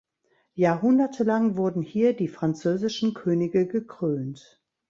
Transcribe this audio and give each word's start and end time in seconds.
Jahrhundertelang 0.55 1.57
wurden 1.57 1.83
hier 1.83 2.13
die 2.15 2.27
französischen 2.27 3.13
Könige 3.13 3.67
gekrönt. 3.67 4.59